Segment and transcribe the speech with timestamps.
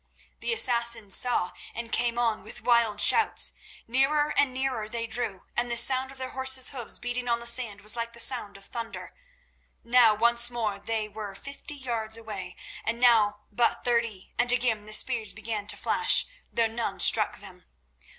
[0.39, 3.51] The Assassins saw, and came on with wild shouts.
[3.87, 7.45] Nearer and nearer they drew, and the sound of their horses' hoofs beating on the
[7.45, 9.13] sand was like the sound of thunder.
[9.83, 14.93] Now once more they were fifty yards away, and now but thirty, and again the
[14.93, 17.67] spears began to flash, though none struck them.